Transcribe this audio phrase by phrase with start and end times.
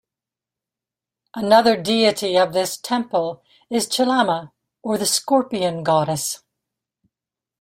[1.35, 6.41] Another deity of this temple is Chelamma or the scorpion goddess.